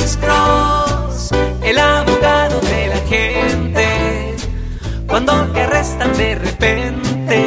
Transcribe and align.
Alex 0.00 0.16
Cross, 0.16 1.30
el 1.62 1.78
abogado 1.78 2.58
de 2.60 2.86
la 2.86 3.00
gente. 3.06 4.36
Cuando 5.06 5.46
te 5.52 5.60
arrestan 5.60 6.16
de 6.16 6.36
repente, 6.36 7.46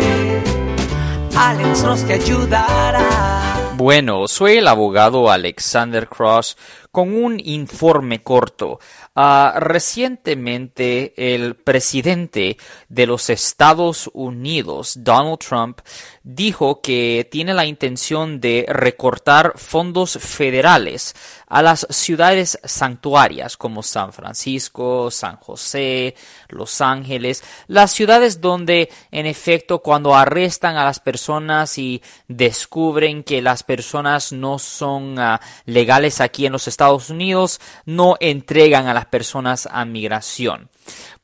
Alex 1.36 1.82
Cross 1.82 2.06
te 2.06 2.14
ayudará. 2.14 3.54
Bueno, 3.76 4.28
soy 4.28 4.58
el 4.58 4.68
abogado 4.68 5.32
Alexander 5.32 6.08
Cross 6.08 6.56
con 6.92 7.16
un 7.16 7.40
informe 7.44 8.22
corto. 8.22 8.80
Uh, 9.16 9.58
recientemente, 9.58 11.14
el 11.34 11.56
presidente 11.56 12.58
de 12.88 13.08
los 13.08 13.32
Estados 13.32 14.12
Unidos, 14.14 15.00
Donald 15.00 15.40
Trump, 15.40 15.80
dijo 16.24 16.80
que 16.82 17.28
tiene 17.30 17.54
la 17.54 17.66
intención 17.66 18.40
de 18.40 18.66
recortar 18.70 19.54
fondos 19.58 20.18
federales 20.18 21.16
a 21.48 21.62
las 21.62 21.86
ciudades 21.90 22.58
santuarias 22.64 23.58
como 23.58 23.84
San 23.84 24.14
Francisco, 24.14 25.12
San 25.12 25.36
José, 25.36 26.16
Los 26.48 26.80
Ángeles, 26.80 27.44
las 27.68 27.92
ciudades 27.92 28.40
donde 28.40 28.90
en 29.12 29.26
efecto 29.26 29.80
cuando 29.80 30.16
arrestan 30.16 30.78
a 30.78 30.86
las 30.86 31.00
personas 31.00 31.78
y 31.78 32.02
descubren 32.30 33.24
que 33.24 33.42
las 33.42 33.64
personas 33.64 34.32
no 34.32 34.60
son 34.60 35.20
uh, 35.20 35.38
legales 35.66 36.22
aquí 36.22 36.46
en 36.46 36.54
los 36.54 36.68
Estados 36.70 37.10
Unidos, 37.10 37.60
no 37.86 38.16
entregan 38.22 38.88
a 38.88 38.94
las 38.94 39.06
personas 39.08 39.68
a 39.70 39.84
migración. 39.84 40.70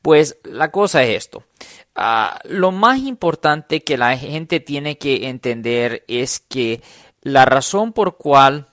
Pues 0.01 0.37
la 0.43 0.71
cosa 0.71 1.03
es 1.03 1.17
esto. 1.17 1.43
Uh, 1.99 2.37
lo 2.45 2.71
más 2.71 2.99
importante 2.99 3.83
que 3.83 3.97
la 3.97 4.15
gente 4.17 4.61
tiene 4.61 4.97
que 4.97 5.27
entender 5.27 6.05
es 6.07 6.39
que 6.39 6.81
la 7.21 7.43
razón 7.43 7.91
por 7.91 8.15
cual 8.15 8.67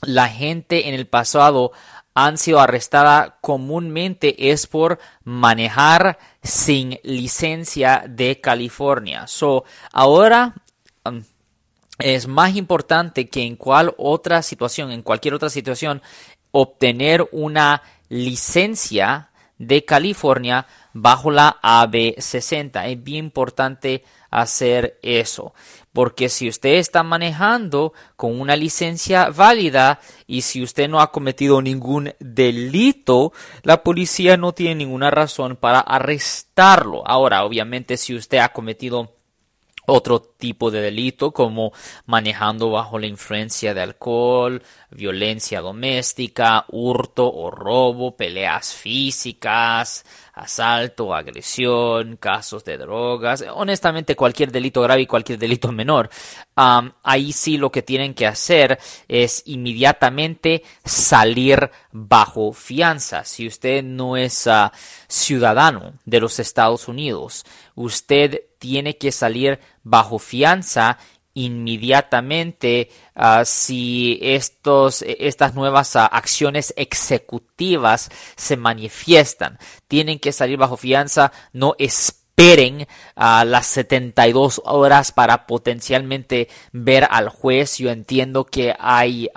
la 0.00 0.28
gente 0.28 0.88
en 0.88 0.94
el 0.94 1.06
pasado 1.06 1.72
han 2.14 2.38
sido 2.38 2.58
arrestada 2.60 3.36
comúnmente 3.42 4.50
es 4.50 4.66
por 4.66 4.98
manejar 5.24 6.18
sin 6.42 6.98
licencia 7.02 8.04
de 8.08 8.40
California. 8.40 9.26
So, 9.26 9.64
ahora 9.92 10.54
es 11.98 12.26
más 12.28 12.56
importante 12.56 13.28
que 13.28 13.42
en 13.42 13.56
cual 13.56 13.94
otra 13.98 14.40
situación, 14.40 14.90
en 14.90 15.02
cualquier 15.02 15.34
otra 15.34 15.50
situación, 15.50 16.00
obtener 16.50 17.28
una 17.30 17.82
licencia 18.08 19.27
de 19.58 19.84
California 19.84 20.66
bajo 20.92 21.30
la 21.30 21.58
AB60. 21.62 22.86
Es 22.90 23.02
bien 23.02 23.26
importante 23.26 24.04
hacer 24.30 24.98
eso. 25.02 25.54
Porque 25.92 26.28
si 26.28 26.48
usted 26.48 26.74
está 26.74 27.02
manejando 27.02 27.92
con 28.16 28.40
una 28.40 28.56
licencia 28.56 29.30
válida 29.30 30.00
y 30.26 30.42
si 30.42 30.62
usted 30.62 30.88
no 30.88 31.00
ha 31.00 31.10
cometido 31.10 31.60
ningún 31.60 32.14
delito, 32.20 33.32
la 33.62 33.82
policía 33.82 34.36
no 34.36 34.52
tiene 34.52 34.76
ninguna 34.76 35.10
razón 35.10 35.56
para 35.56 35.80
arrestarlo. 35.80 37.06
Ahora, 37.06 37.44
obviamente, 37.44 37.96
si 37.96 38.14
usted 38.14 38.38
ha 38.38 38.52
cometido 38.52 39.17
otro 39.88 40.20
tipo 40.20 40.70
de 40.70 40.82
delito 40.82 41.32
como 41.32 41.72
manejando 42.06 42.70
bajo 42.70 42.98
la 42.98 43.06
influencia 43.06 43.72
de 43.72 43.80
alcohol, 43.80 44.62
violencia 44.90 45.60
doméstica, 45.60 46.66
hurto 46.68 47.32
o 47.32 47.50
robo, 47.50 48.16
peleas 48.16 48.74
físicas, 48.74 50.04
asalto, 50.38 51.14
agresión, 51.14 52.16
casos 52.16 52.64
de 52.64 52.78
drogas, 52.78 53.44
honestamente 53.52 54.16
cualquier 54.16 54.52
delito 54.52 54.80
grave 54.82 55.02
y 55.02 55.06
cualquier 55.06 55.38
delito 55.38 55.72
menor. 55.72 56.08
ahí 56.54 57.32
sí 57.32 57.58
lo 57.58 57.70
que 57.70 57.82
tienen 57.82 58.14
que 58.14 58.26
hacer 58.26 58.78
es 59.08 59.42
inmediatamente 59.46 60.62
salir 60.84 61.70
bajo 61.92 62.52
fianza. 62.52 63.24
Si 63.24 63.46
usted 63.46 63.82
no 63.82 64.16
es 64.16 64.46
ah, 64.46 64.72
ciudadano 65.08 65.94
de 66.04 66.20
los 66.20 66.38
Estados 66.38 66.88
Unidos, 66.88 67.44
usted 67.74 68.42
tiene 68.58 68.96
que 68.96 69.12
salir 69.12 69.58
bajo 69.82 70.18
fianza 70.18 70.98
inmediatamente 71.38 72.90
uh, 73.14 73.44
si 73.44 74.18
estos, 74.20 75.02
estas 75.02 75.54
nuevas 75.54 75.94
uh, 75.94 76.00
acciones 76.10 76.74
ejecutivas 76.76 78.10
se 78.36 78.56
manifiestan. 78.56 79.58
Tienen 79.86 80.18
que 80.18 80.32
salir 80.32 80.58
bajo 80.58 80.76
fianza, 80.76 81.32
no 81.52 81.74
esperen 82.38 82.86
a 83.16 83.44
las 83.44 83.66
72 83.66 84.62
horas 84.64 85.10
para 85.10 85.46
potencialmente 85.46 86.48
ver 86.70 87.06
al 87.10 87.30
juez. 87.30 87.78
Yo 87.78 87.90
entiendo 87.90 88.44
que 88.44 88.74
hay 88.78 89.28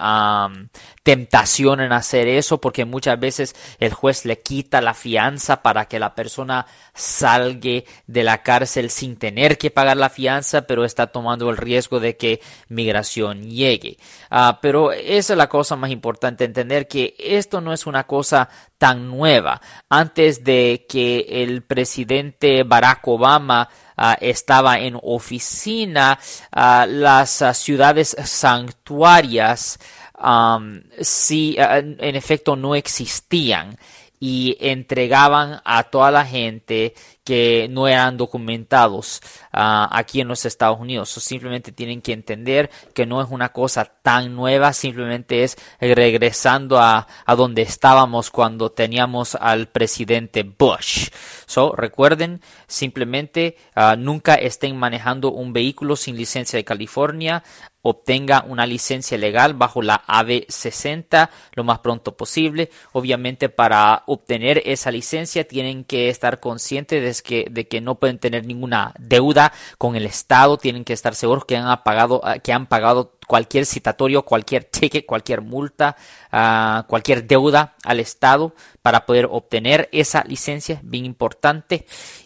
tentación 1.02 1.82
en 1.82 1.94
hacer 1.94 2.28
eso 2.28 2.62
porque 2.62 2.86
muchas 2.86 3.20
veces 3.20 3.56
el 3.80 3.92
juez 3.92 4.26
le 4.26 4.40
quita 4.42 4.82
la 4.82 4.94
fianza 4.94 5.64
para 5.64 5.86
que 5.86 5.98
la 5.98 6.14
persona 6.14 6.68
salga 6.94 7.82
de 8.06 8.24
la 8.24 8.44
cárcel 8.44 8.92
sin 8.92 9.18
tener 9.18 9.58
que 9.58 9.72
pagar 9.72 9.98
la 9.98 10.10
fianza, 10.10 10.62
pero 10.62 10.86
está 10.86 11.08
tomando 11.08 11.50
el 11.50 11.58
riesgo 11.58 12.00
de 12.00 12.18
que 12.18 12.40
migración 12.70 13.50
llegue. 13.50 13.98
Ah, 14.30 14.60
pero 14.62 14.92
esa 14.92 15.34
es 15.34 15.38
la 15.38 15.50
cosa 15.50 15.76
más 15.76 15.90
importante, 15.90 16.46
entender 16.46 16.88
que 16.88 17.16
esto 17.18 17.62
no 17.62 17.74
es 17.74 17.88
una 17.88 18.06
cosa 18.06 18.50
tan 18.82 19.08
nueva. 19.08 19.62
Antes 19.90 20.44
de 20.44 20.88
que 20.90 21.44
el 21.44 21.62
presidente 21.62 22.64
Barack 22.64 23.08
Obama 23.10 23.70
ah, 23.96 24.18
estaba 24.20 24.80
en 24.80 24.98
oficina, 25.00 26.18
ah, 26.52 26.88
las 26.90 27.44
ciudades 27.54 28.18
santuarias 28.26 29.78
si 31.00 31.56
en 31.58 32.16
efecto 32.16 32.56
no 32.56 32.76
existían 32.76 33.78
y 34.20 34.56
entregaban 34.60 35.62
a 35.64 35.84
toda 35.84 36.12
la 36.12 36.26
gente 36.26 36.94
que 37.24 37.68
no 37.70 37.88
eran 37.88 38.18
documentados 38.18 39.22
ah, 39.52 39.90
aquí 39.92 40.22
en 40.22 40.28
los 40.28 40.46
Estados 40.46 40.80
Unidos. 40.80 41.10
simplemente 41.10 41.72
tienen 41.72 42.02
que 42.02 42.14
entender 42.14 42.70
que 42.94 43.06
no 43.06 43.22
es 43.22 43.30
una 43.30 43.50
cosa 43.50 43.86
tan 43.86 44.36
nueva, 44.36 44.74
simplemente 44.74 45.44
es 45.44 45.58
regresando 45.80 46.80
a, 46.80 47.08
a 47.26 47.36
donde 47.36 47.62
estábamos 47.62 48.32
cuando 48.32 48.72
teníamos 48.72 49.36
al 49.36 49.68
presidente 49.68 50.44
Bush. 50.44 51.10
So, 51.46 51.74
recuerden, 51.76 52.42
simplemente 52.68 53.58
ah, 53.76 53.96
nunca 53.98 54.36
estén 54.36 54.78
manejando 54.78 55.32
un 55.32 55.54
vehículo 55.54 55.96
sin 55.96 56.18
licencia 56.18 56.58
de 56.58 56.66
California 56.66 57.44
obtenga 57.82 58.46
una 58.48 58.66
licencia 58.66 59.18
legal 59.18 59.54
bajo 59.54 59.82
la 59.82 60.04
AB60 60.06 61.30
lo 61.54 61.64
más 61.64 61.80
pronto 61.80 62.16
posible. 62.16 62.70
Obviamente 62.94 63.50
para 63.50 64.04
obtener 64.08 64.62
esa 64.66 64.92
licencia 64.92 65.48
tienen 65.48 65.84
que 65.84 66.10
estar 66.10 66.40
conscientes 66.40 67.02
de 67.02 67.11
que, 67.22 67.48
de 67.52 67.68
que 67.68 67.82
no 67.82 67.96
pueden 67.96 68.20
tener 68.20 68.46
ninguna 68.46 68.94
deuda 68.98 69.52
con 69.78 69.96
el 69.96 70.06
Estado, 70.06 70.58
tienen 70.58 70.86
que 70.86 70.94
estar 70.94 71.16
seguros 71.16 71.46
que 71.46 71.58
han 71.58 71.84
pagado, 71.84 72.22
que 72.44 72.54
han 72.54 72.68
pagado 72.68 73.18
cualquier 73.28 73.66
citatorio, 73.66 74.24
cualquier 74.24 74.64
ticket, 74.66 75.06
cualquier 75.06 75.42
multa, 75.42 75.96
uh, 76.32 76.88
cualquier 76.88 77.28
deuda 77.28 77.76
al 77.84 78.00
Estado 78.00 78.54
para 78.82 79.06
poder 79.06 79.28
obtener 79.30 79.90
esa 79.92 80.24
licencia, 80.24 80.80
bien 80.84 81.06
importante 81.06 81.86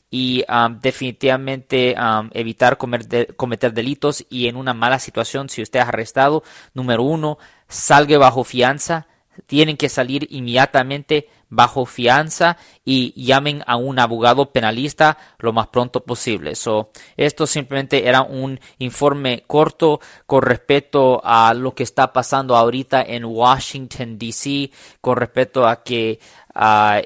y 0.09 0.46
um, 0.47 0.79
definitivamente 0.79 1.96
evitar 2.31 2.78
cometer 2.78 3.73
delitos 3.73 4.25
y 4.29 4.47
en 4.47 4.56
una 4.56 4.73
mala 4.73 4.97
situación 5.00 5.50
si 5.50 5.62
usted 5.62 5.81
es 5.81 5.88
arrestado, 5.88 6.44
número 6.73 7.03
uno, 7.03 7.38
salga 7.67 8.17
bajo 8.17 8.44
fianza, 8.44 9.07
tienen 9.46 9.78
que 9.78 9.90
salir 9.90 10.28
inmediatamente 10.29 11.28
bajo 11.55 11.85
fianza 11.85 12.57
y 12.83 13.13
llamen 13.21 13.63
a 13.66 13.77
un 13.77 13.97
abogado 13.99 14.51
penalista 14.51 15.17
lo 15.39 15.53
más 15.53 15.67
pronto 15.67 16.03
posible. 16.03 16.55
So, 16.55 16.91
esto 17.17 17.47
simplemente 17.47 18.07
era 18.07 18.21
un 18.21 18.59
informe 18.79 19.43
corto 19.47 19.99
con 20.25 20.41
respecto 20.41 21.21
a 21.23 21.53
lo 21.53 21.73
que 21.73 21.83
está 21.83 22.11
pasando 22.13 22.55
ahorita 22.55 23.01
en 23.01 23.25
Washington 23.25 24.17
DC, 24.17 24.71
con 25.01 25.17
respecto 25.17 25.67
a 25.67 25.84
que 25.84 26.19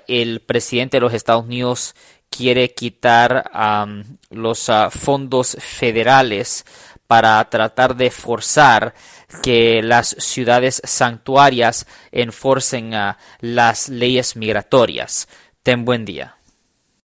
el 0.08 0.42
presidente 0.42 0.98
de 0.98 1.02
los 1.02 1.14
Estados 1.14 1.46
Unidos 1.46 1.96
quiere 2.30 2.74
quitar 2.74 3.50
los 4.30 4.70
ah, 4.70 4.90
fondos 4.92 5.58
federales 5.60 6.66
para 7.10 7.44
tratar 7.50 7.96
de 7.96 8.12
forzar 8.12 8.94
que 9.42 9.82
las 9.82 10.10
ciudades 10.20 10.80
santuarias 10.86 11.88
enforcen 12.12 12.94
ah, 12.94 13.18
las 13.40 13.90
leyes 13.90 14.36
migratorias. 14.36 15.28
Ten 15.64 15.86
buen 15.86 16.06
día. 16.06 16.36